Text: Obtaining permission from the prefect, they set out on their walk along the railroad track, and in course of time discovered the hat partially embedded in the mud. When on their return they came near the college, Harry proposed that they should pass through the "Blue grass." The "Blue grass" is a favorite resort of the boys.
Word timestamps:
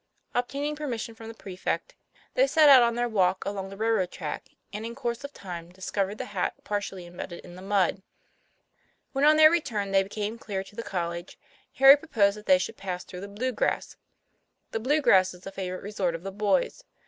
Obtaining 0.33 0.75
permission 0.75 1.13
from 1.13 1.27
the 1.27 1.35
prefect, 1.35 1.93
they 2.33 2.47
set 2.47 2.67
out 2.69 2.81
on 2.81 2.95
their 2.95 3.07
walk 3.07 3.45
along 3.45 3.69
the 3.69 3.77
railroad 3.77 4.09
track, 4.09 4.49
and 4.73 4.83
in 4.83 4.95
course 4.95 5.23
of 5.23 5.31
time 5.31 5.69
discovered 5.69 6.17
the 6.17 6.25
hat 6.25 6.55
partially 6.63 7.05
embedded 7.05 7.41
in 7.45 7.53
the 7.53 7.61
mud. 7.61 8.01
When 9.11 9.25
on 9.25 9.37
their 9.37 9.51
return 9.51 9.91
they 9.91 10.03
came 10.09 10.39
near 10.47 10.63
the 10.63 10.81
college, 10.81 11.37
Harry 11.73 11.97
proposed 11.97 12.35
that 12.37 12.47
they 12.47 12.57
should 12.57 12.77
pass 12.77 13.03
through 13.03 13.21
the 13.21 13.27
"Blue 13.27 13.51
grass." 13.51 13.95
The 14.71 14.79
"Blue 14.79 15.01
grass" 15.01 15.35
is 15.35 15.45
a 15.45 15.51
favorite 15.51 15.83
resort 15.83 16.15
of 16.15 16.23
the 16.23 16.31
boys. 16.31 16.83